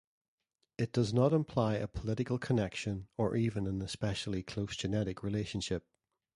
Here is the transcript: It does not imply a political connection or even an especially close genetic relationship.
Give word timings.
It 0.79 0.93
does 0.93 1.13
not 1.13 1.31
imply 1.31 1.75
a 1.75 1.87
political 1.87 2.39
connection 2.39 3.07
or 3.17 3.35
even 3.35 3.67
an 3.67 3.83
especially 3.83 4.41
close 4.41 4.75
genetic 4.75 5.21
relationship. 5.21 5.85